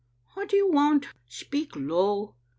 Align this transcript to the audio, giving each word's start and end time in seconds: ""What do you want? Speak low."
""What 0.33 0.49
do 0.49 0.57
you 0.57 0.67
want? 0.71 1.09
Speak 1.27 1.75
low." 1.75 2.33